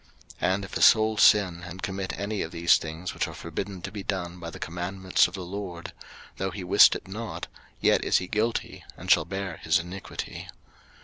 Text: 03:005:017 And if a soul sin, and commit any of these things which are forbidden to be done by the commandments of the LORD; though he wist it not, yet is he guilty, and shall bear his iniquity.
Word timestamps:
03:005:017 0.41 0.53
And 0.55 0.65
if 0.65 0.75
a 0.77 0.81
soul 0.81 1.17
sin, 1.17 1.61
and 1.63 1.83
commit 1.83 2.17
any 2.19 2.41
of 2.41 2.51
these 2.51 2.77
things 2.77 3.13
which 3.13 3.27
are 3.27 3.35
forbidden 3.35 3.83
to 3.83 3.91
be 3.91 4.01
done 4.01 4.39
by 4.39 4.49
the 4.49 4.57
commandments 4.57 5.27
of 5.27 5.35
the 5.35 5.45
LORD; 5.45 5.93
though 6.37 6.49
he 6.49 6.63
wist 6.63 6.95
it 6.95 7.07
not, 7.07 7.45
yet 7.81 8.03
is 8.03 8.17
he 8.17 8.25
guilty, 8.27 8.83
and 8.97 9.11
shall 9.11 9.25
bear 9.25 9.57
his 9.57 9.77
iniquity. 9.77 10.47